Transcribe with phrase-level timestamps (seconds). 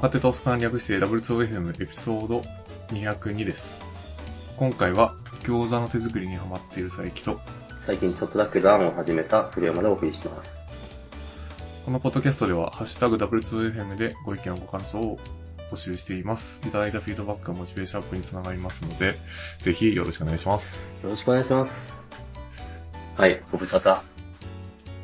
[0.00, 2.42] 若手とおっさん略して W2FM エピソード
[2.88, 3.78] 202です。
[4.56, 7.38] 今回は餃子の手作りにハマっている佐伯と、
[7.84, 10.62] 最近ちょっとだけランを始めた古山でお送りしてます。
[11.84, 15.18] このポッドキャストでは、ハッシュタグ W2FM でご意見ご感想を
[15.70, 16.62] 募集しています。
[16.66, 19.16] いただいたフィードバックがモチベーションアップにつながりますので、
[19.58, 20.94] ぜひよろしくお願いします。
[21.02, 22.08] よろしくお願いします。
[23.16, 24.09] はい、ご無沙汰。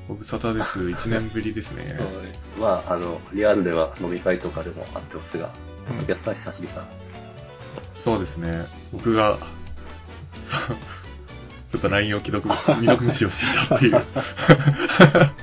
[0.08, 0.78] ご無沙汰です。
[1.06, 1.98] 1年ぶりですね。
[2.60, 5.50] まあ、あの、リアルでは飲み会とかでもあってますが、
[5.86, 6.84] ポッドキャストは久しぶりさ。
[7.94, 8.66] そうですね。
[8.92, 9.38] 僕が、
[10.44, 10.76] そう
[11.68, 14.02] ちょっと LINE を既読、 未読無視をしていたっていう。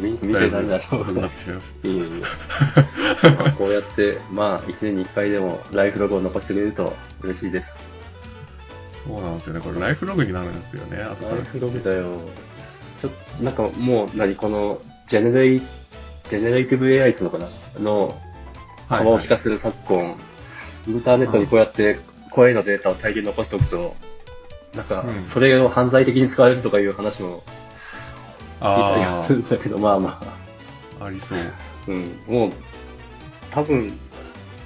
[0.00, 1.50] 見見てないなだいぶ遅くなって
[1.88, 2.02] いいえい
[3.24, 3.30] え。
[3.30, 7.78] まあこうやって、まあ、1年に1回でもライフログを残してくれると嬉しいです。
[9.04, 9.08] た。
[9.10, 9.60] そうなんですよね。
[9.60, 10.98] これライフログになるんですよね。
[10.98, 12.18] ライフログだよ。
[13.00, 17.48] ちょっと、なんかもう、何、この、ジェネレイ、ジェネレイティブ AI っていうのかな？
[17.80, 18.16] の、はい
[18.90, 20.16] 幅を利かせる昨今、
[20.88, 22.00] インターネットにこうやって
[22.32, 23.94] 声のデータを大量に残しておくと、
[24.74, 27.42] なんかうん、それを犯罪的に使われるとかいう話も聞い
[28.60, 30.20] たりはあするんだけど、まあま
[31.00, 31.38] あ、あ、ありそう。
[31.86, 32.52] うん、もう、
[33.52, 33.96] 多分、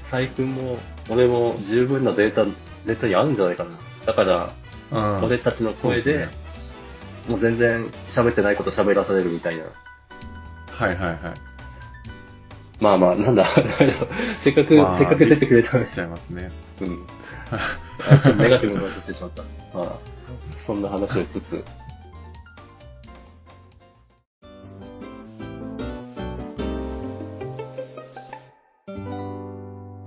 [0.00, 0.78] 最近も、
[1.10, 2.52] 俺も十分なデータ、ネ
[2.86, 3.70] ットにあるんじゃないかな。
[4.06, 4.52] だから、
[4.90, 5.24] うん。
[5.26, 6.28] 俺たちの声で、
[7.28, 9.64] もう全然喋ってないこと喋らされるみたいな。
[9.64, 11.18] はいはいはい。
[12.80, 13.46] まあまあ、なんだ、
[14.36, 16.50] せっかく、まあせっかく出てくれたのにしちゃいますね。
[16.80, 17.06] うん。
[18.10, 19.42] あちょっとネガティブな話をしてしまった。
[19.72, 19.92] まあ、
[20.66, 21.64] そんな話をしつつ。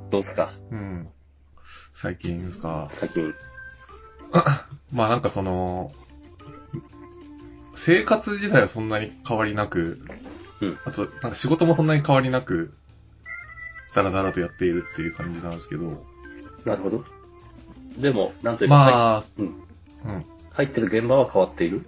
[0.09, 0.51] どうすか？
[0.71, 1.09] うん。
[1.95, 2.87] 最近ですか？
[2.91, 3.33] 最近。
[4.91, 5.91] まあなんかその、
[7.87, 10.01] 生活自体はそんなに変わりなく、
[10.59, 12.73] うんあと、なんか仕事もそんなに変わりなく、
[13.95, 16.05] だらだらとやっているっていう感じなんですけど、
[16.65, 17.05] なるほど。
[17.97, 20.25] でも、なんというか、まあ、うんうん。
[20.51, 21.85] 入ってる現場は変わっている、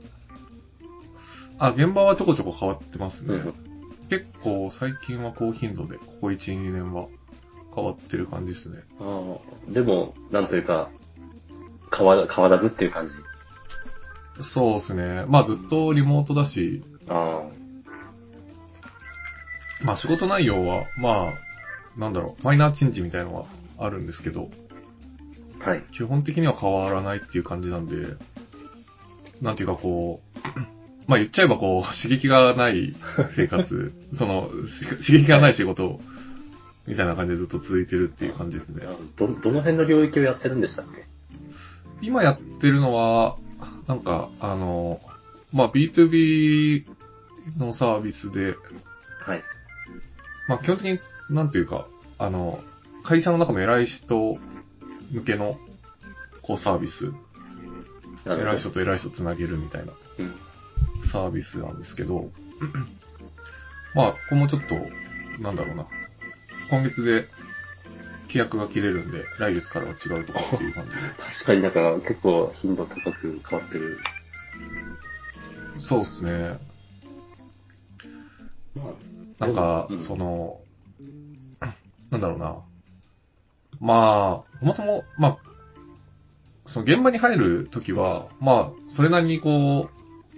[1.57, 3.35] あ、現場はちょこちょこ変わってますね。
[3.35, 3.53] うん
[4.09, 7.07] 結構最近は高頻度で、ここ1、2年は
[7.75, 8.79] 変わってる感じですね。
[8.99, 9.35] あ
[9.69, 10.89] あでも、なんというか、
[11.95, 13.13] 変わら変わらずっていう感じ。
[14.41, 15.25] そうですね。
[15.27, 17.43] まあずっとリモートだし、あ
[19.81, 23.45] まあ仕事内容は、まあ、なんだろう、マイナーチェンジみたいのは
[23.77, 24.49] あるんですけど、
[25.61, 25.83] あ、はい。
[25.91, 27.95] 基本的には変わらないっていう感じなんで、
[29.41, 30.39] なんていうかこう、
[31.07, 32.93] まあ言っちゃえばこう、刺激がない
[33.35, 35.99] 生活、 その、し刺激がない仕事、
[36.87, 38.83] みたいな感じでずっと続いてるっていう感じですね。
[39.17, 41.05] ど、どの辺の領域をやってるんでしたっけ？
[42.01, 43.37] 今やってるのは、
[43.87, 44.99] なんか、あの、
[45.51, 46.85] まあ B2B
[47.57, 48.55] のサービスで、
[49.19, 49.43] はい。
[50.47, 50.97] まあ基本的に、
[51.29, 51.87] なんていうか、
[52.17, 52.63] あの、
[53.03, 54.37] 会社の中の偉い人
[55.11, 55.59] 向けの、
[56.41, 57.11] こうサービス、
[58.25, 60.35] 偉い人と偉い人つなげるみたいなうん。
[61.05, 62.29] サービスなんですけど、
[63.95, 64.75] まあ、ここもちょっと、
[65.41, 65.87] なんだろうな。
[66.69, 67.27] 今月で
[68.29, 73.97] 契約が切れるんで、来月からは違うとかっていう感じ確かになんか結構頻度高く変わってる。
[75.73, 75.79] で。
[75.79, 76.59] そうですね。
[78.75, 78.93] ま
[79.39, 80.59] なんかう、んその、
[82.11, 82.55] なんだろうな。
[83.79, 85.37] まあ、そもそも、まあ、
[86.65, 89.89] その現場に入るときは、まあ、それなりにこ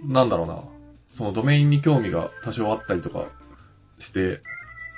[0.02, 0.64] う、なんだろうな。
[1.08, 3.26] そのドメインに興味が多少あったりとか
[3.98, 4.40] して、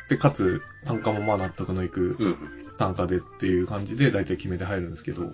[0.09, 2.37] で、かつ、単価もまあ納得のいくうん。
[2.79, 5.33] 単価でっていう感じで大体決めて入るんですけど、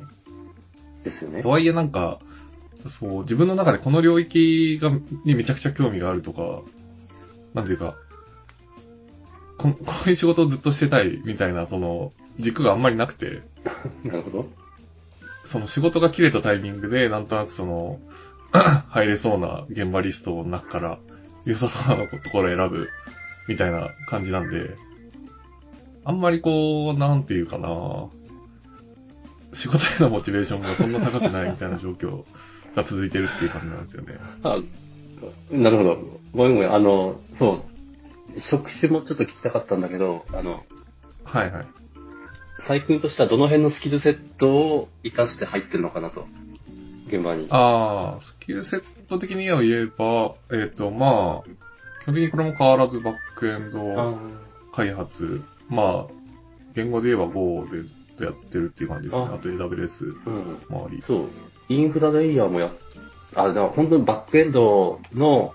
[1.04, 1.48] ですよねと。
[1.48, 2.20] はいえなんか、
[2.86, 4.90] そう、自分の中でこの領域が、
[5.24, 6.62] にめちゃくちゃ興味があるとか、
[7.54, 7.96] なんていうか、
[9.58, 13.42] こ こういう仕事をずっとしてたいみたいな、その、軸があんまりなくて、
[14.04, 14.48] なるほど。
[15.44, 18.00] その仕事が切れたタイミングで、なんとなくその、
[18.52, 20.98] 入れそうな現場リストの中から、
[21.44, 22.88] 良さそうなところを選ぶ、
[23.50, 24.76] みたいな感じなんで、
[26.04, 28.08] あんまりこう、なんていうかな、
[29.52, 32.22] 仕事へのモチベーションがそんな高くないみたいな状況
[32.76, 34.18] が続いてるっていう感じなんですよね。
[34.44, 34.60] あ、
[35.50, 35.98] なるほど。
[36.32, 36.72] ごめんごめん。
[36.72, 37.64] あの、そ
[38.36, 38.40] う。
[38.40, 40.64] 職種もちょっと聞きたかったんだけど、あの、
[41.24, 41.66] はいはい。
[42.60, 46.28] 細君としてはどの辺のスキルセットを活かして入ってるのかなと。
[47.08, 47.48] 現場に。
[47.50, 51.50] ああ、スキルセット的には言えば、えっ、と、まあ、
[52.10, 54.18] 基本的にこれも変わらずバックエンド
[54.72, 56.14] 開発、まあ、
[56.74, 59.24] 言語で言えば Go でずっとやってるっていう感じですね。
[59.24, 60.58] ああと AWS うん。
[60.68, 61.02] 周り。
[61.02, 61.28] そう。
[61.68, 62.70] インフラレイヤーもやっ、
[63.34, 65.54] あ、だから本当にバックエンドの、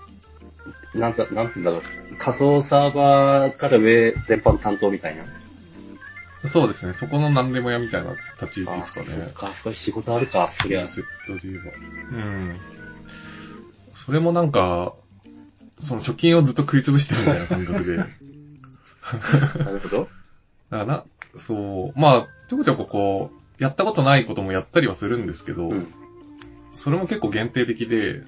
[0.94, 1.82] なんか、なんつうんだろう。
[2.18, 5.24] 仮想サーバーから上全般担当みたいな。
[6.48, 6.92] そうですね。
[6.92, 9.06] そこの何でも屋みたいな立ち位置ですかね。
[9.06, 10.88] あそっか、そういう仕事あるか、そりゃ。
[10.88, 11.72] セットで言えば。
[12.16, 12.56] うん。
[13.94, 14.94] それもなんか、
[15.80, 17.96] その貯金をずっと食い潰してるみたいな感覚で。
[17.96, 20.08] だかなるほど。
[20.70, 21.04] らな、
[21.38, 25.86] そう、まあ、ちょこちょここう、やったことないこともやったりはするんですけど、うん。
[26.74, 28.22] それも結構限定的で、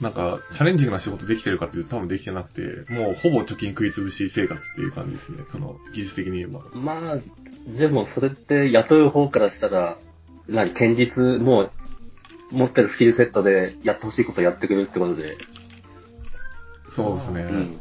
[0.00, 5.42] なんか、チャレンジングな仕事できてるかっていうと多分できてなくて、もうほぼ貯金食い潰し生活っていう感じですね。
[5.46, 6.60] その、技術的に言えば。
[6.72, 7.18] まあ、
[7.76, 9.98] でもそれって雇う方からしたら、
[10.48, 11.70] 何、堅実、もう、
[12.50, 15.36] 持ってるスキルセットでやってほしいことやってくれるってことで。
[16.98, 17.40] そうですね。
[17.42, 17.80] うん。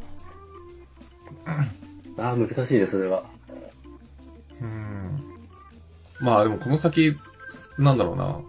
[2.18, 3.24] ああ、難しいね、それは。
[4.62, 5.24] うん
[6.20, 7.16] まあでもこの先、
[7.78, 8.40] なんだろうな。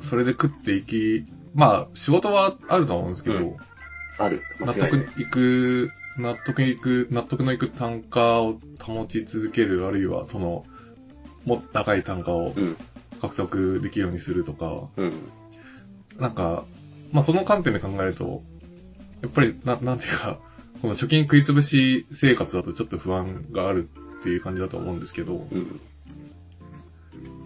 [0.00, 1.24] それで食っていき、
[1.54, 3.56] まあ仕事はあると思うんですけど、うん
[4.18, 4.42] ある。
[4.60, 10.64] 間納得違いく、納得いく、納得のいく単価を保ち続ける、あるいはその、
[11.44, 12.76] もっと高い単価をうん。
[13.20, 15.12] 獲得できるようにするとか、うん。
[16.18, 16.64] なんか、
[17.12, 18.42] まあその観点で考えると、
[19.24, 20.38] やっぱり、ななんていうか、
[20.82, 23.88] この貯金食い潰し生活だとちょっと不安がある
[24.20, 25.80] っていう感じだと思うんですけど、うん。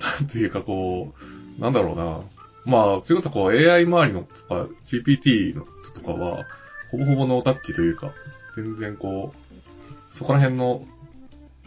[0.00, 1.14] なんていうかこ
[1.56, 2.20] う、なんだろうな。
[2.64, 5.64] まあ、それこそこう AI 周りのとか GPT の
[5.94, 6.46] とかは、
[6.90, 8.12] ほぼほぼノータッチというか、
[8.56, 10.84] 全然こう、そこら辺の、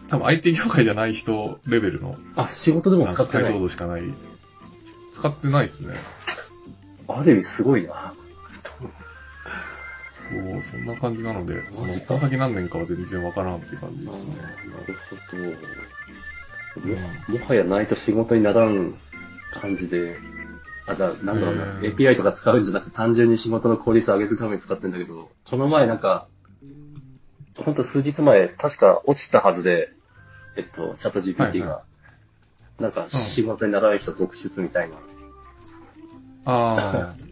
[0.10, 3.54] 多分 IT 業界じゃない人レベルのあ、仕事でも使ってない。
[3.54, 4.02] 度しかない。
[5.14, 5.96] 使ってないですね。
[7.08, 8.14] ある意味すごいな。
[10.32, 14.36] そう、そんな感じなので、その、この先何年かは全然わからんっていう感じですね。
[14.36, 15.44] なるほど。
[16.80, 18.96] ももはやないと仕事にならん
[19.52, 20.18] 感じで、
[20.88, 26.28] あ、だ、なんだろうな、うん API とか使うんじゃなくて単純に仕事の効率を上げるために使ってんだけど、この前なんか、
[27.58, 29.90] ほんと数日前、確か落ちたはずで、
[30.56, 31.84] えっと、チャット GPT が、はいは
[32.80, 34.96] なんか仕事にならない人続出みたいな。
[36.46, 37.16] ああ、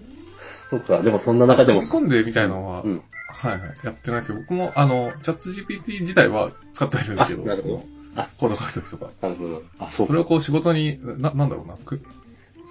[0.69, 3.01] そうか、でもそんな中でも、込んでみたいのは、うん。
[3.31, 7.83] はいはい、やってないですけど、僕もあの、チャット GPT 自体は使ってはいるんですけど、あなるほど
[8.15, 9.09] あコード書くときとか。
[9.21, 9.63] なるほど。
[9.79, 10.11] あ、そうか。
[10.11, 12.01] それをこう仕事に、な、なんだろうな、く、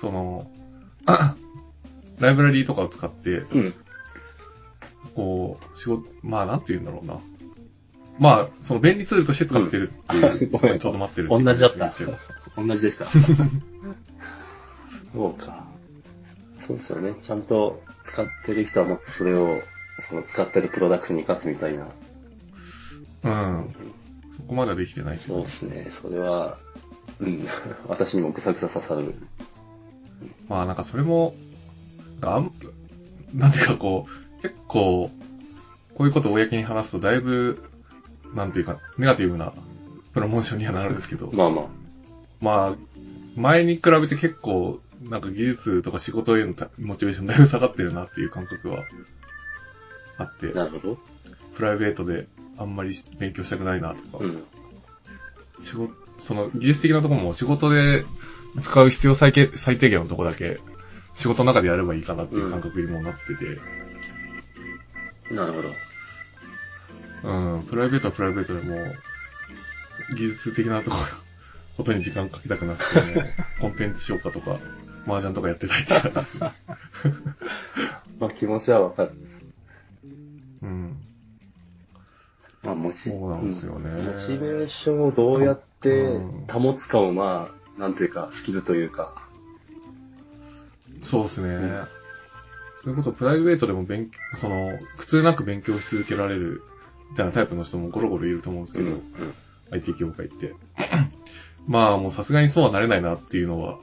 [0.00, 0.50] その、
[2.18, 3.74] ライブラリーとかを使って、うん。
[5.14, 7.18] こう、仕事、まあなんて言うんだろうな。
[8.18, 11.92] まあ、その便利ツールとして使ってるっていう、うとどまってる同じだった。
[12.56, 13.06] 同じでした。
[15.14, 15.68] そうか。
[16.58, 17.14] そうですよね。
[17.14, 19.60] ちゃんと使ってる人はもっとそれを、
[20.00, 21.88] その使ってるプロダクトに活かすみたいな。
[23.24, 23.74] うん。
[24.34, 25.48] そこまではできてないけどそうで。
[25.48, 25.86] すね。
[25.90, 26.56] それは、
[27.20, 27.46] うん。
[27.86, 29.14] 私にもぐさぐさ刺さる。
[30.48, 31.34] まあなんかそれも、
[32.22, 32.52] あん、
[33.34, 35.10] なんていうかこう、結構、
[35.94, 37.62] こういうことを公に話すとだいぶ、
[38.34, 39.52] なんていうか、ネガティブな
[40.14, 41.66] プロモーションにはなるんですけど、まあまあ。
[42.40, 42.76] まあ、
[43.36, 48.84] 前に比べて結構、なんか技術とか仕事へのたモチベーションだいぶ下がってるなっていう感覚は
[50.18, 50.98] あって、なるほど。
[51.54, 54.44] プライベートであんまり勉強したくないなとか、うん。
[55.62, 58.04] 仕事、その技術的なところも仕事で
[58.62, 60.58] 使う必要最低最低限のとこだけ
[61.14, 63.60] 仕事の中でやればいいかなっていう感覚にもなってて、
[65.34, 65.68] なるほど。
[67.24, 68.76] うん、プライベートはプライベートでも、
[70.16, 71.02] 技術的なところ、
[71.76, 73.24] ことに時間かけたくなくて、
[73.60, 74.58] コンテンツ消化とか、
[75.06, 76.52] 麻雀とかやってたいって感じですね。
[78.20, 79.12] まあ気持ちはわかる。
[80.62, 80.96] うん。
[82.62, 89.14] まあモチ、そうなんですよねうんモチベーションをどうやってうん保つかもまあ、なんていうか、スキルというか。
[91.02, 91.54] そうですね。
[91.54, 91.88] ん
[92.82, 96.62] それこそプライベートでも勉強、その、苦痛なく勉強し続けられる、
[97.10, 99.02] みたいなタイプの人もゴロゴロいると思うんですけど、うん。
[99.70, 100.54] IT 業界って。
[101.66, 103.78] まあもうさすがにそうはなれないなっていうのは、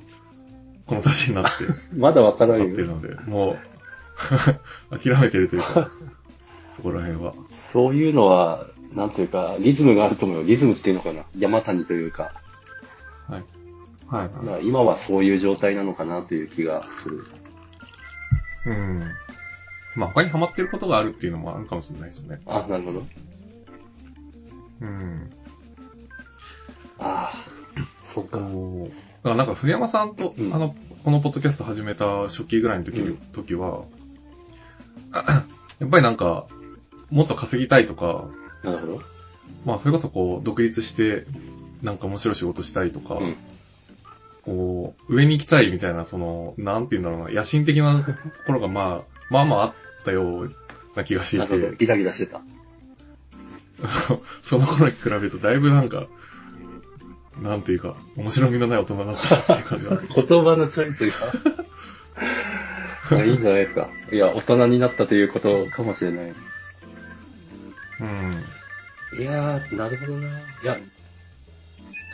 [0.87, 1.65] この年になって
[1.97, 2.65] まだわからんよ。
[2.65, 3.57] ってるので、も
[4.91, 5.89] う、 諦めてるというか、
[6.71, 7.33] そこら辺は。
[7.51, 10.43] そういうのは、なんていうか、リズムがあると思うよ。
[10.43, 11.23] リズムっていうのかな。
[11.37, 12.31] 山谷というか。
[13.27, 13.43] はい。
[14.07, 17.25] はい、だから今はそういう状態なのかなという気がする。
[18.67, 19.03] うん。
[19.95, 22.39] まあ他にハマってることがあるっていうのもあるかもしれないですね。
[22.45, 23.03] あ、なるほど。
[24.81, 25.31] うん。
[26.99, 27.33] ああ、
[28.03, 28.39] そうか。
[29.25, 33.81] だからなんか船山さんと、うんあの、このポッドキャスト始めた初期ぐらいの時,、うん時は、
[35.81, 36.45] やっぱりなんか、
[37.09, 38.27] もっと稼ぎたいとか、
[38.63, 39.01] なるほど。
[39.65, 41.25] まあそれこそこう、独立して、
[41.81, 43.35] なんか面白い仕事したいとか、うん
[44.43, 48.13] こう、上に行きたいみたいな、その、なんて言うんだろうな、野心的な と
[48.45, 49.73] ころがまあ、まあまああっ
[50.05, 50.51] たよう
[50.95, 51.71] な気がしていなるほど。
[51.71, 52.41] て、ギラギラしてた。
[54.43, 56.05] その頃に比べるとだいぶなんか、
[57.41, 60.25] なんていうか、面白みのない大人になってきたっていう感じなんですよ。
[60.27, 61.15] 言葉のチョイスが。
[63.23, 63.89] いいんじゃないですか。
[64.11, 66.33] いや、大人になったということかもしれない。
[68.01, 68.43] うん。
[69.19, 70.27] いやー、なるほどな。
[70.27, 70.31] い
[70.63, 70.81] や、ちょ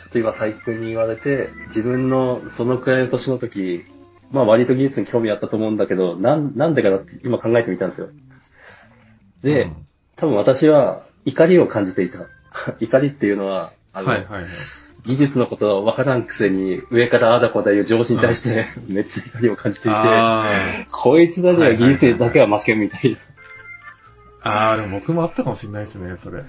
[0.08, 3.84] っと今、佐伯君に言われて、自分のそのくらいの年の時、
[4.30, 8.08] まあ割と技術に興味あったと思うんだけど、なん、なんでかなって今考えてみたんですよ。
[9.42, 9.86] で、うん
[10.16, 12.26] 多分私は怒りを感じていた。
[12.80, 14.50] 怒りっていうのは、あの、はいはいはい。
[15.04, 20.44] 技術のことをわからんくせに、上からあだこだいう上司に対して、めっちゃ怒りを感じていて、あ
[20.92, 23.18] こいつらには技術だけは負けんみたいな。
[24.42, 24.48] あ。
[24.68, 26.44] ああ、でも僕もあったかもしれないですね、それ。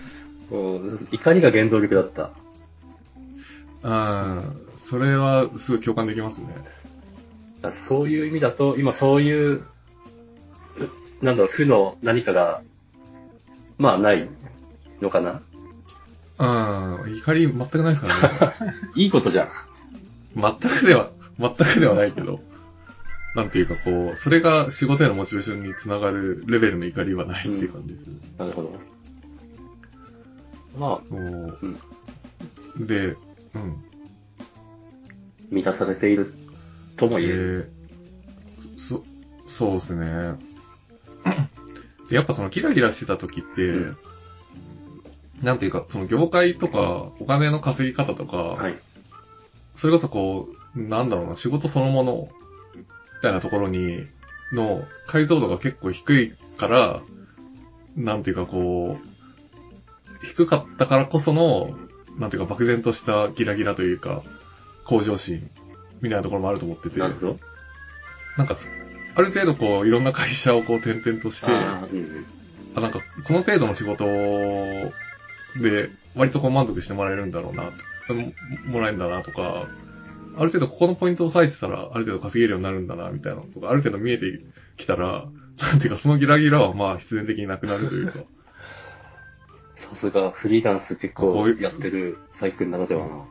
[0.51, 2.31] うん怒りが原動力だった。
[3.81, 4.67] うん。
[4.75, 6.49] それはすごい共感できますね。
[7.71, 9.65] そういう意味だと、今そういう、う
[11.21, 12.61] なんだろう、負の何かが、
[13.77, 14.27] まあない
[15.01, 15.41] のかな？
[16.43, 17.17] うん。
[17.17, 18.07] 怒り全くないですか
[18.61, 18.73] らね。
[18.95, 19.47] いいことじゃん。
[20.35, 22.41] 全くでは、全くではないけど、
[23.35, 28.07] なんていうかこう、それが仕事へのモチベーションにつながるレベルの怒りはないっていう感じです。
[28.37, 28.73] なるほど。
[30.77, 31.57] まあ、そう
[32.77, 33.15] うん、で、
[33.53, 33.83] うん。
[35.49, 36.33] 満たされている
[36.97, 37.71] とも言える。
[37.77, 37.83] えー
[38.75, 39.01] そ、
[39.47, 40.35] そうですね。
[42.09, 43.97] でやっぱそのキラキラしてた時って、うん
[45.41, 48.75] なんていうか、その業界とか、お金の稼ぎ方とか、はい。
[49.75, 52.29] それこそこう、なんだろうな、仕事そのもの、
[52.75, 52.83] み
[53.21, 54.05] たいなところに、
[54.53, 57.01] の解像度が結構低いから、
[57.95, 61.77] なんていうかこう、低かったからこその、
[62.19, 64.23] なんていうか漠然としたギラギラというか、
[64.85, 65.49] 向上心、
[66.01, 67.39] みたいなところもあると思ってて、なるほど。
[68.37, 68.67] なんかそ、
[69.15, 72.25] ある程度こう、いろんな会社をこう転々として、ああ、うんうん。
[72.75, 74.05] あ、なんか、この程度の仕事
[75.61, 77.71] で、割とこう満足してもらえるんだろうな、
[78.07, 78.33] とも
[78.65, 79.67] もらえるんだなとか、
[80.35, 84.39] ある程度ここのポイントを押さえてたら、ある程度稼げるようになるんだな、みたいなのとか、ある程度見えて
[84.77, 85.27] きたら、
[85.61, 88.19] なんていうか、そのギラギラはまあ必然的になくなるというか、
[89.75, 93.25] さすがフリーランス結構やってるサイクルならではな。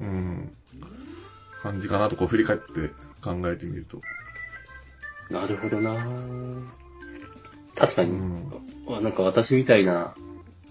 [0.00, 0.52] うん、
[1.62, 2.90] 感じかなとこう振り返って
[3.22, 4.00] 考えてみると。
[5.30, 5.94] なるほどな
[7.76, 8.52] 確かに、うん。
[8.88, 10.14] あなんか私みたいな、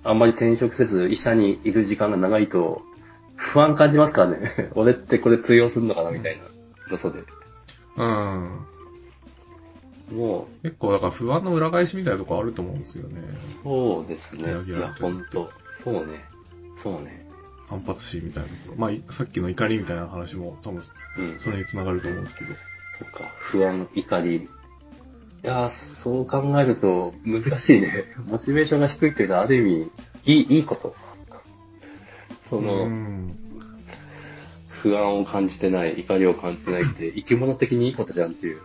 [0.03, 2.81] あんまり転職せず医者にいる時間が長いと、
[3.35, 4.51] 不安感じますからね。
[4.75, 6.43] 俺ってこれ通用するのかなみたいな。
[6.91, 7.23] よそで。
[7.97, 8.65] うん。
[10.11, 13.21] も結構だから不安の裏返しみたいなとこあると思うんですよね。
[13.61, 14.43] う、そうですね。
[14.43, 15.51] ギラギラいや、ほんと。
[15.83, 16.25] そうね。
[16.77, 17.27] そうね。
[17.69, 18.77] 反発心みたいなところ。
[18.77, 20.81] まあ、いさっきの怒りみたいな話も多分
[21.17, 21.39] うん。
[21.39, 22.53] それにつながると思うんですけど。
[22.97, 23.31] そっか。
[23.37, 24.49] 不安、怒り。
[25.43, 27.89] いやー、そう考えると難しいね。
[28.25, 29.91] モチベーションが低いっていうのはある意味、
[30.25, 30.93] いい、いいこと。
[32.49, 33.39] その、うん。
[34.81, 38.59] 不安を感じてない、怒りを感じてないって、 生き物的にいいことじゃんっていう。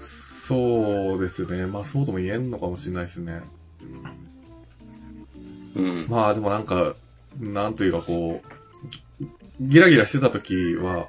[0.00, 1.66] そうですね。
[1.66, 3.42] まあそうとも言えんのかもしれないですね。
[5.76, 6.06] うん。
[6.08, 6.94] まあでもなんか、
[7.38, 9.24] なんというかこう、
[9.60, 11.08] ギギラギラしてた時は、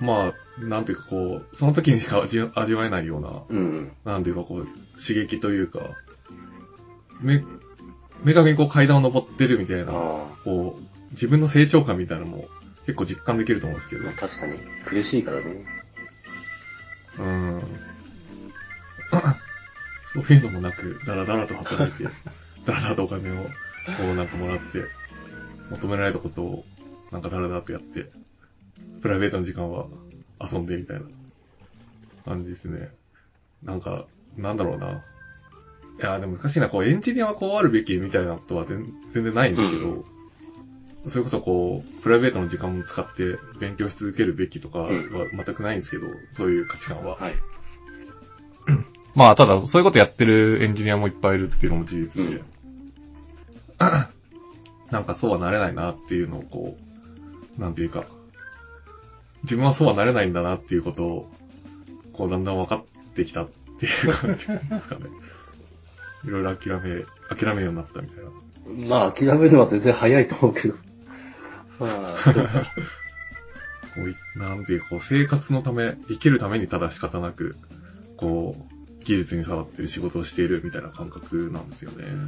[0.00, 3.92] まあ、なんていうかこう、その時にしか味味わえないような、うん。
[4.04, 4.66] なんていうかこう、
[5.00, 5.80] 刺激というか、
[7.20, 7.44] め、
[8.24, 12.48] 明確にこう階段を登ってるみたいな、あこう、自分の成長感みたいなのも
[12.86, 14.58] 結構実感できると思うんですけあ、どまあ、確かに。
[14.84, 15.64] 苦しいからね。
[17.18, 17.62] うん。
[20.12, 22.04] そういうのもなく、だらだらと働いて、
[22.64, 23.50] だらだらとお金を、こ
[24.12, 24.84] うなんかもらって、
[25.70, 26.64] 求められたことを、
[27.12, 28.10] なんかだらだらとやって、
[29.02, 29.86] プライベートの時間は
[30.40, 31.02] 遊んでみたいな
[32.24, 32.90] 感じですね。
[33.62, 34.06] なんか、
[34.36, 35.02] なんだろうな。
[36.00, 36.68] いや、でも難しいな。
[36.68, 40.04] こう、エンジニアはこうあるべきみたいなことは全全然ないんですけど、
[41.08, 47.16] それこそこう、プライベートの時間も使って勉強し続けるべきとかはうん全くないんですけど、そういう価値観は。
[47.16, 47.34] はい。
[49.14, 52.44] まあ、ただ、そういうことやってるエンジニアもいっぱいいるっていうのも事実で、うん
[54.90, 56.76] なんかそうはなれないなっていうのをこ
[57.58, 58.04] う、なんていうか、
[59.42, 61.30] 自分はそうはなれないんだなっていうことを、
[62.12, 65.06] こう、だんだん分かってきたっていう感じですかね。
[66.24, 67.04] いろいろ諦め、
[67.34, 68.88] 諦めるようになったみたいな。
[68.88, 70.74] まあ、諦めるのは全然早いと思うけど。
[71.80, 72.64] まあ、そうか。
[73.94, 77.56] こうい、なんていうか、こう、生活のため、生きるためにただ仕方なく、
[78.16, 82.04] こう、技術に触ってる仕事をしているみたいな感覚なんですよね。
[82.04, 82.20] なる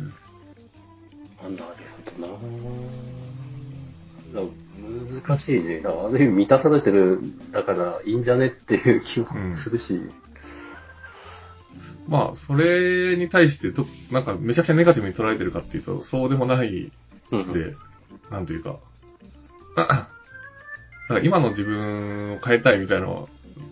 [1.41, 1.51] ほ
[2.19, 3.32] どなぁ
[4.33, 5.83] 難しいね。
[5.85, 7.21] ある意味満たされてる、
[7.51, 10.01] だからいいんじゃねっていう気もするし。
[12.09, 16.91] まあ、それに対してど、なんかめちゃくちゃネガティブに捉えてるかっていうと、そうでもない
[17.31, 17.53] うん。
[17.53, 17.75] で、
[18.31, 18.79] なんというか、
[19.77, 23.29] なんか今の自分を変えたいみたいなのは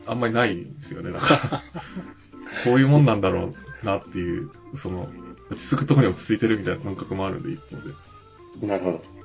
[0.07, 1.11] あんまりないんですよね。
[1.11, 1.63] なんか
[2.65, 3.53] こういうもんなんだろ
[3.83, 5.09] うなっていう、その、
[5.51, 8.67] 落ち着くところに落ち着いてるみたいな感覚もあるんで、一方で。
[8.67, 9.20] なるほ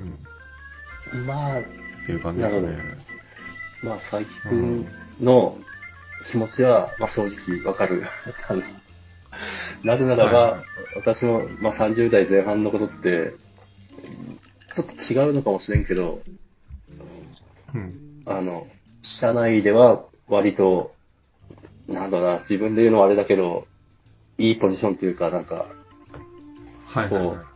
[0.00, 1.20] うん。
[1.20, 1.26] ど。
[1.26, 1.64] まあ、っ
[2.06, 2.78] ていう感じですなね。
[3.82, 4.86] まあ、佐伯くん
[5.20, 5.56] の
[6.30, 8.02] 気持ちは、まあ正直わかる
[8.46, 8.62] かな。
[9.84, 10.64] なぜならば、はい
[10.96, 13.34] 私も、まあ30代前半のことって、
[14.74, 14.92] ちょっと
[15.28, 16.22] 違うのかもしれんけど、
[17.74, 18.22] うん。
[18.24, 18.66] あの、
[19.02, 20.94] 社内では割と、
[21.86, 23.66] なんだろうな、自分で言うのはあれだけど、
[24.38, 25.66] いいポジションっていうか、なんか、
[26.86, 27.55] はいはい、はい。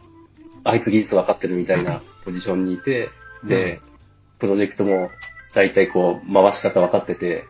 [0.64, 3.10] あいつ技術分かってるみたいなポジションにいて、
[3.44, 3.80] で、
[4.38, 5.10] プロジェクトも
[5.54, 7.44] 大体こう、回し方分かってて、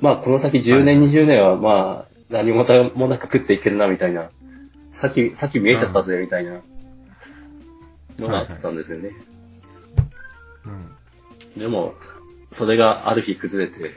[0.00, 4.30] まあこの先10年、20年はまあ何もたもなく食っていけるなみたいな、
[4.92, 6.60] 先、先見えちゃったぜみたいな
[8.18, 9.10] のがあったんですよね。
[11.56, 11.60] うん。
[11.60, 11.94] でも、
[12.52, 13.90] それがある日崩れて、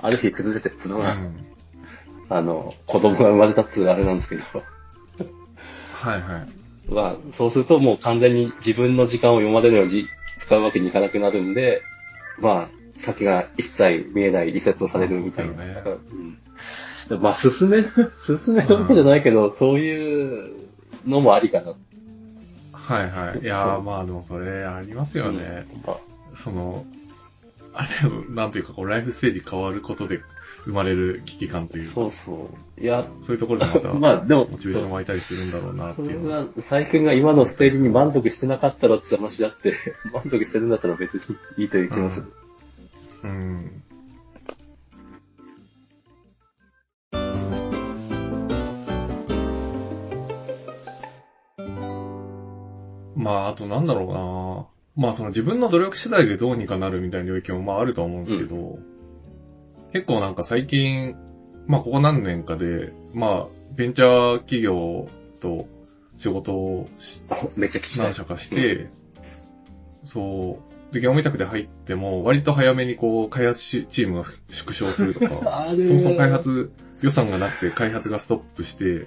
[0.00, 1.46] ある日崩れてっつうのが、うん。
[2.30, 4.42] あの、子供が生まれたっつうあれなんですけど、
[5.92, 6.48] はいはい。
[6.88, 11.82] まあ、そうするともう完全に自分の時間を今までのように使うわけにいかなくなるんで、
[12.38, 15.54] まあ、先が一切見えないリセットされるみたいな。
[15.82, 16.38] そうん
[17.08, 20.56] でまあ、進める、 進めるわけじゃないけど、そういう
[21.06, 21.74] のもありかな。
[22.72, 23.40] はいはい。
[23.40, 25.66] いやーまあでもそれありますよね。
[25.74, 25.96] うんまあ
[26.34, 26.84] その、
[27.72, 30.20] ある程度、なんというかこう、ライフステージ変わることで
[30.64, 32.80] 生まれる危機感というか、そうそう。
[32.80, 36.44] いや、そういうところでまた、 まあでも、モチベーション湧いたりするんだろうなってそれいうのは。
[36.44, 39.74] が、佐伯君が今のステージに満足してなかったらって話だって、
[40.12, 42.26] 満足してるんだったら別にいいという気もする。
[43.24, 43.82] うん。
[53.16, 54.77] まあ、あとなんだろうな。
[54.98, 58.80] まあ、その自分の努力次第でどうにかなるみたいな領域もまああるとは思うんですけど、
[59.92, 61.14] 結構なんか最近、
[61.68, 65.08] まあ、ここ何年かで、まあ、ベンチャー企業
[65.38, 65.68] と
[66.16, 67.22] 仕事をし
[67.56, 68.12] めっちゃ何。
[68.12, 68.90] 社かして、
[70.02, 70.58] そ
[70.90, 75.28] う、で、業務委託で入っても、割と早めにこう、開発しチームが縮小するとか、
[75.86, 79.06] そもそも開発予算がなくて開発がストップして、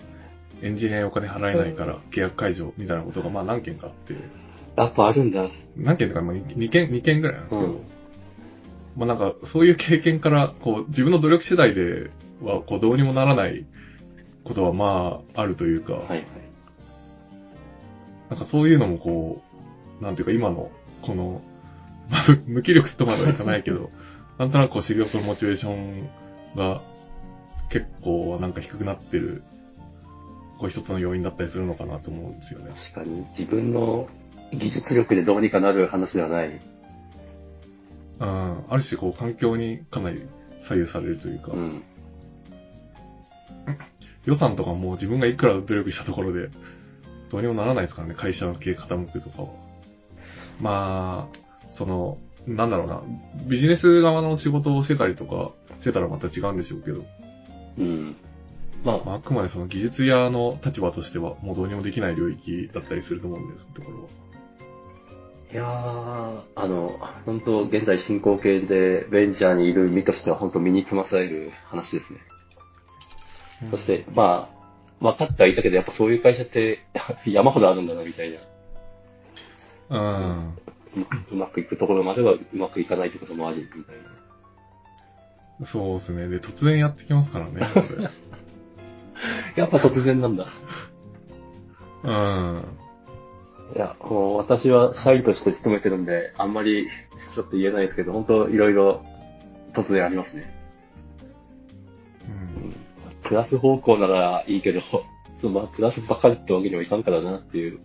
[0.62, 4.16] エンジニアにお金払えないから契約解除みたいなことがまあ何件かあって、
[4.76, 5.48] やっぱあるんだ。
[5.76, 7.92] 何件とかまあ2件、2件ぐらいなんですけど、うん
[8.96, 13.66] まあなんかそういう経験から、こう自分の努力次第ではこうどうにもならない
[14.44, 16.26] ことはまああるというか、はいはい。
[18.30, 19.42] なんかそういうのもこ
[20.02, 21.42] う、なんていうか今の、この、
[22.10, 23.90] まあ無無気力とまではいかないけど、
[24.38, 26.10] なんとなくこう仕事のモチベーション
[26.56, 26.82] が
[27.70, 29.44] 結構なんか低くなってる、
[30.58, 32.72] こう一つの要因だったりするのかなと思うんですよね。
[32.76, 34.10] 確かに自分の
[34.54, 36.62] 技術力でどうにかなる話ではない。
[38.20, 40.28] うん、ある種こう環境にかなり
[40.62, 41.84] 左右されるというか、うん。
[44.26, 46.50] 予算とかも自分がいくら努力したところで、
[47.30, 49.48] どうにもならないですからね、会社の経営傾くとかは。
[50.60, 51.38] まあ、
[51.68, 53.02] その、なんだろうな、
[53.48, 57.06] ビジネス側の仕事をしてたりとかしてたらまた違うんでしょうけど、
[57.80, 58.16] うん。
[58.84, 64.10] まあ、まあ、あくまでその技術屋の立場としてはもうどうにもできない領域だったりすると思うんです、ところは。
[65.52, 72.22] いやー、あの、本当現在進行形でベンチャーにいる身としては本当身につまされる話ですね。
[73.70, 74.50] そして、ま
[75.02, 76.80] あ、分かってはいたけど、やっぱそういう会社って
[77.28, 78.40] 山ほどあるんだな、みたいな。
[79.90, 80.58] うん。
[81.32, 83.96] うまくいくところまではうまくいかないってこともあり、みたい
[85.60, 85.66] な。
[85.66, 86.30] そうですね。
[86.30, 87.60] で、突然やってきますからね、
[89.58, 90.48] やっぱ突然なんだ。
[92.04, 92.64] うん。
[93.74, 99.06] いや、もう私は社員として勤めてるんで、あんまりちょっと言えないですけど、本当いろいろ
[99.74, 100.54] 突然ありますね。
[102.28, 102.32] う
[102.68, 102.76] ん
[103.24, 104.82] プラス方向ならいいけど、
[105.50, 107.80] まあ、プラスばかりってわけにはいかんからなっていう。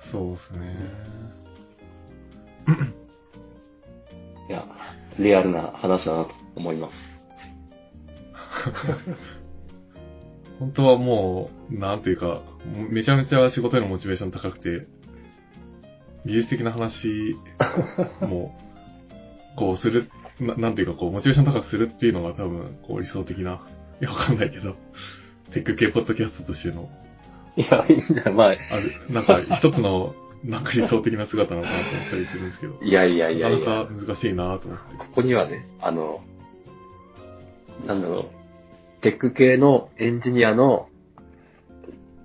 [0.00, 1.12] そうですね。
[4.48, 4.66] いや、
[5.18, 7.22] リアルな話だなと思います。
[10.62, 12.42] 本当はもう、なんていうか、
[12.88, 14.86] めちゃめちゃ仕事へのモチベーション高くて、
[16.24, 17.36] 技術的な話
[18.20, 18.56] も、
[19.56, 23.60] こうする、ななんていうかこう、モチベーション高くするっていうのが多分、こう理想的な、
[24.00, 24.76] いやわかんないけど、
[25.50, 26.88] テック系ポッドキャストとしての、
[27.56, 28.32] いや、いいんだよ。
[28.32, 28.58] まあ、ある、
[29.12, 34.96] なんか一つの、なんか理想的な姿なのかなと思ったりするんですけど、いやいやいやいや、なかなか難しいなと思って。
[34.96, 36.22] ここにはね、あの、
[37.84, 38.41] なんだろう、
[39.02, 40.88] テック系のエンジニアの、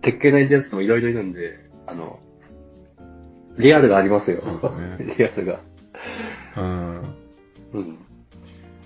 [0.02, 2.20] テック系のエンジニアってもいろいろいるんで、あの、
[3.58, 4.42] リアルがありますよ。
[4.42, 5.60] そうですね リアルが。
[6.58, 7.02] うん。
[7.74, 7.98] うん。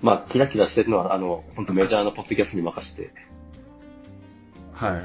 [0.00, 3.12] まあ、キラキラしてるのは、あの、本当メジャーのポッドキャストに任せて。
[4.72, 5.02] はいはい。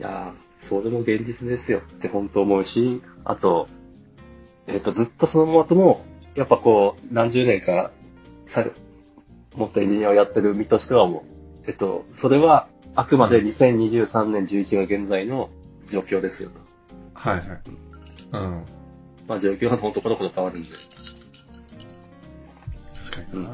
[0.00, 3.68] いやー、それも現実ですよって本当思うし、あと、
[4.66, 6.04] えっ、と、ずっとその後も、
[6.34, 7.92] やっぱこう、何十年か、
[8.46, 8.66] さ、
[9.54, 15.50] もっとエンジニアをやってる身としてはもう、えっと、それは、あくまで2023年11が現在の
[15.88, 16.60] 状況ですよと。
[17.14, 17.60] はいはい。
[18.32, 18.64] うん。
[19.28, 20.68] まあ状況は本当このこと変わるんで。
[23.02, 23.50] 確かにな。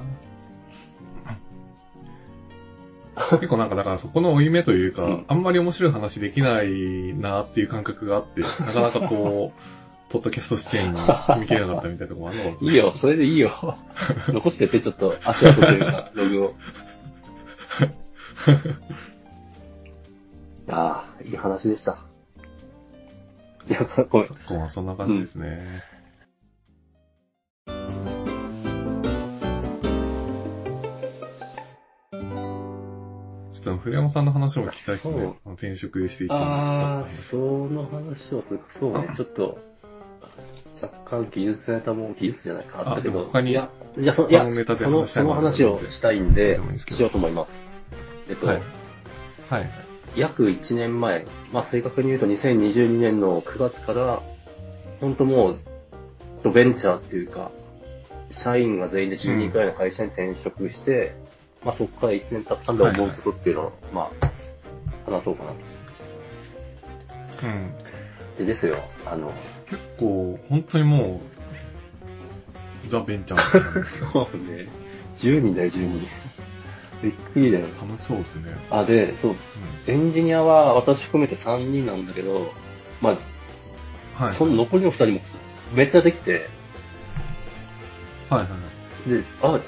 [3.32, 9.62] 結構なんか、だからそこの負い目というか、うんあんまり面白い話できないなっていう感覚があって、なかなかこう、
[10.12, 12.76] ポッドキャスト出演に踏み切れなかったみたいなところもあるのかもしれない。
[12.76, 13.50] いいよ、それでいいよ。
[14.28, 16.54] 残してってちょっと足跡というか、ログを。
[20.66, 21.98] いやー、いい話でした。
[23.68, 24.28] いや、ごめん。
[24.28, 25.82] こうそんな感じですね。
[33.52, 37.36] ちょっと古山さんの話も聞きたいですね転職して一年あー、経ったんでそ
[37.68, 38.60] の話をする。
[38.70, 39.58] そうね、ちょっと、
[40.80, 47.65] 若干技術ネタも技術じゃないかあったけど、あ他にいや、じゃあそ、いや、その、その話をしたいんでしようと思います。
[48.28, 48.62] えっと、はい。
[49.48, 49.70] はい。
[50.16, 54.22] 約1年前、まあ正確に言うと2022年の9月から、
[55.00, 55.58] 本当もう、
[56.42, 57.50] ドベンチャーっていうか、
[58.30, 61.14] 社員が全員で10人くらいの会社に転職して、
[61.64, 65.56] まあそこから1年経ったんで思うことっていうのを、まあ、話そうかなと。
[67.46, 67.74] うん。
[68.38, 69.32] でですよ、あの、
[69.66, 71.20] 結構、本当にも
[72.86, 74.68] う、ザ・ベンチャー そうね。
[75.14, 76.06] 10人だよ、10人。
[77.02, 77.66] びっくりだよ。
[77.80, 78.52] 楽しそうですね。
[78.70, 79.36] あ、で、そう、う
[79.86, 82.52] エンジニアは私含めて3人なんだけど、
[83.00, 83.18] まあ、ん。
[84.14, 84.30] はい。
[84.30, 85.20] その残りの2人も
[85.74, 86.46] めっちゃできて、
[88.30, 88.46] はいは
[89.06, 89.10] い。
[89.10, 89.60] で、あ、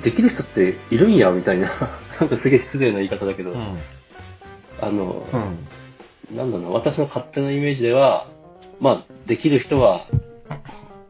[0.00, 1.68] できる人っているんや、みたいな。
[2.20, 3.78] なんかすげえ失礼な言い方だけど、うん。
[4.80, 6.36] あの、うん。
[6.36, 8.26] なんだろうな、私の勝手なイメージでは、
[8.80, 10.06] まあ、できる人は、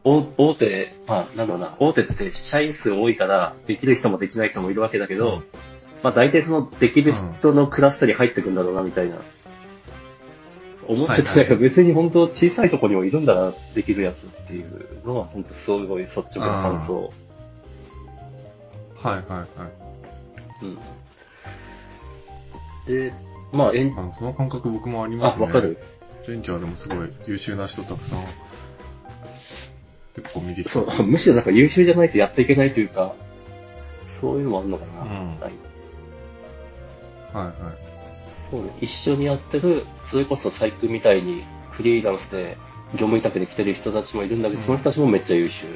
[0.07, 5.43] お大手、まあ、なんだろうな、大手って社員数多いから、できる人もできない人もいるわけだけど、うん
[6.03, 9.17] まあ、大体その、できる人のクラスターに入ってくんだろうな、みたいな。
[10.87, 17.11] 思ってたんだけど、別に本当小さいとこにもいるんだな、できるやつっていうのは、本当すごい率直な感想。
[18.95, 19.47] はいはいはい。
[20.63, 20.77] うん。
[22.87, 23.13] で、
[23.51, 25.47] まあ、エン、あのその感覚僕もありまあ、すね。
[25.47, 25.77] わかる
[26.27, 28.19] ベンチャーでもすごい優秀な人たくさん、
[30.17, 30.69] 結構見てきた。
[30.69, 33.13] そう、むしろなんか優秀じゃないとやっていけないというか、
[34.19, 35.01] そういうのもあるのかな。
[35.03, 35.51] うんはい。
[37.33, 37.53] はいはい。
[38.49, 42.57] そうね、一緒にやってる、それこそ細工みたいにフリーランスで
[42.93, 45.67] 業務委託で来てる人たちもいるんだけど、うんその人たちもめっちゃ優秀。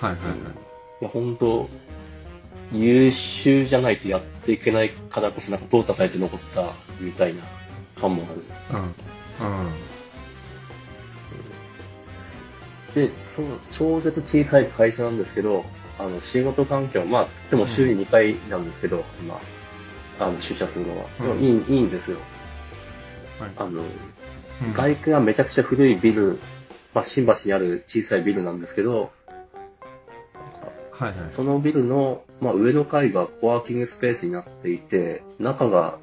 [0.00, 0.38] はいはいはい。
[1.00, 1.68] いや、本当
[2.72, 7.42] 優秀じゃないとやっていけないからこそ、なんか淘汰されて残ったみたいな
[8.00, 8.78] 感もある。
[8.78, 8.84] うん。
[8.86, 9.91] うん。
[12.94, 15.64] で、その超絶小さい会社なんですけど、
[15.98, 19.40] あの、仕事環境、まあ、つっても週に2回なんですけど、今、
[20.18, 21.06] あの、出社するのは。
[21.20, 22.18] うんいい、いいんですよ。
[23.38, 23.50] はい。
[23.56, 23.86] あの、うん
[24.74, 26.38] 外区がめちゃくちゃ古いビル、
[26.94, 29.10] まあ、新橋にある小さいビルなんですけど、
[30.92, 31.14] はいはい。
[31.32, 35.98] そのビルの、まあ、上の階がコワーキングスペースになっていて、中が、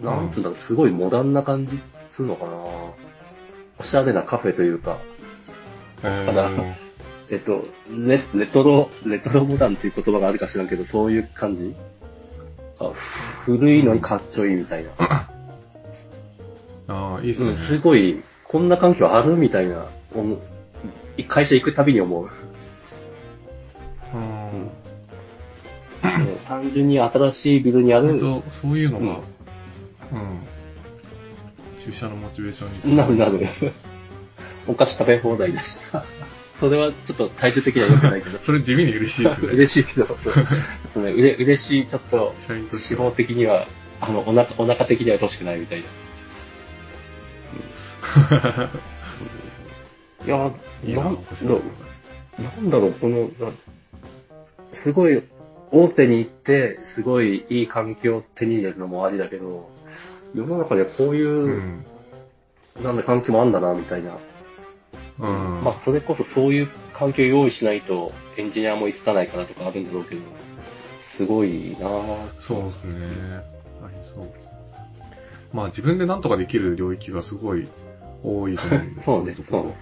[0.00, 1.78] なんつうんだろう、すごいモダンな感じっ
[2.10, 2.50] つうのかな
[3.78, 4.98] おしゃれなカフェというか、
[6.10, 6.50] から
[7.28, 11.74] えっと、レレトロ、レトロモダンっていう言葉があるか知らんけど、そういう感じ？
[12.78, 12.92] あ
[13.44, 14.90] 古いのにかっちょいいみたいな。
[16.88, 17.50] ああ、いいですね。
[17.50, 19.86] うん、すごい、こんな環境あるみたいな、
[21.26, 22.30] 会社行くたびに思う。
[26.46, 29.20] 単純に新しいビルにあるそういうのが、うんうん。
[31.84, 33.48] 出社のモチベーションになるなる。
[34.66, 35.78] お菓子食べ放題だし。
[36.54, 38.38] それはちょっと体重的には良くないけど。
[38.38, 39.54] それ地味に嬉しいですよね。
[39.54, 40.44] 嬉しいけど、そうちょっ
[40.94, 43.66] とね、うれ嬉しい、ちょっと、脂肪的には、
[44.00, 45.84] あの、お腹、お腹的には欲しくないみたいな。
[50.24, 50.50] いや、
[50.84, 51.18] な、なん
[52.38, 53.52] なんだろう、この、な
[54.72, 55.22] すごい、
[55.70, 59.68] 大手に行って、すごいいい環境を手に入れるのもありだけど、
[60.34, 61.84] 世の中でこういうう、ん。
[62.82, 64.16] なんだ、環境もあんだな、みたいな。
[65.18, 65.64] うん。
[65.64, 70.20] まあ、それこそそういう環境を用意しないと、エンジニアも追いつかないからとかあるんだろうけど、
[71.00, 73.06] すごいなぁそうですね。
[73.82, 74.30] ありそう。
[75.52, 77.66] まあ自分で何とかできる領域がすごい
[78.22, 79.74] 多いと思うんです そうね、そうね。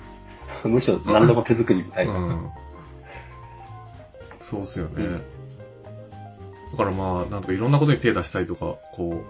[0.65, 2.13] むしろ何でも手作りみたいな。
[2.13, 2.49] うん。
[4.41, 4.93] そうっすよね。
[4.97, 5.23] うん
[6.75, 9.25] だからまあ、なんとかいろんなことに手出したりとか、こ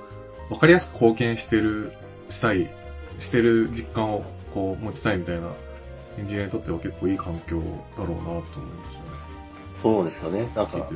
[0.50, 1.92] う、わかりやすく貢献してる、
[2.30, 2.70] したい、
[3.18, 5.52] してる実感をこう持ちたいみたいな、
[6.18, 8.62] エンジニアにとっては結構いい環境だろうなと思うんですよ
[9.02, 9.14] ね。
[9.82, 10.48] そうですよね。
[10.54, 10.88] なんか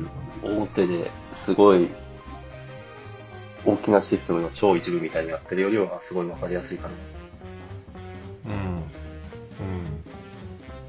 [0.43, 1.89] 大手ですごい
[3.65, 6.93] 大きなシステムの超一部みたいにやってるよりはすごいわかりやすいかな
[8.45, 8.49] じ。
[8.49, 8.75] うん。
[8.75, 8.81] うん。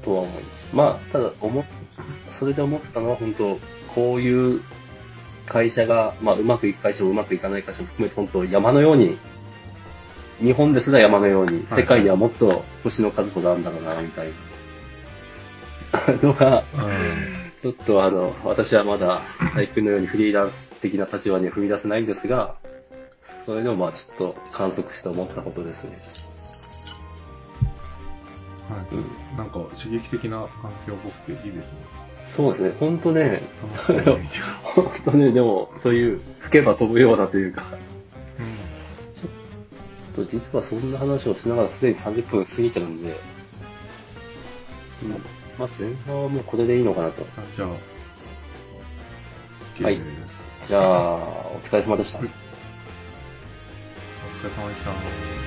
[0.01, 0.67] とは思います。
[0.73, 1.65] まあ、ただ思っ、
[2.29, 3.59] それで思ったのは本当、
[3.93, 4.61] こういう
[5.45, 9.17] 会社が、まあ、うまくいく会社もうまくいかない会社も含めて本当山のように、
[10.39, 14.33] 日本ですら山のように、世界にはもっと星の数ほどあるんだろうな、みたいな
[16.23, 16.63] のが、
[17.61, 19.21] ちょっとあの、私はまだ、
[19.53, 22.55] 最近のようにフリーランス的な立場には踏み出せないんですが、
[23.45, 25.99] それでもまあちょっと観測して思ったことですね。
[28.69, 28.95] はい。
[28.95, 29.37] うん。
[29.37, 31.79] なんか刺激的な環境っぽくていいですね。
[32.25, 33.41] そうですね、本当ね。
[34.63, 37.65] 本当ね、でも、そういう、吹けば飛ぶようなというか、
[40.11, 43.17] と実はそんな話をしながらすでに30分過ぎてるんで、
[45.03, 45.09] うん、
[45.57, 47.23] まあ前半はもうこれでいいのかなと。
[47.23, 47.69] あじゃあ、
[49.83, 49.99] はい。
[50.67, 51.17] じゃあ、
[51.55, 52.19] お疲れ様でした。
[52.19, 52.29] はい
[54.41, 55.40] お疲れ様でした。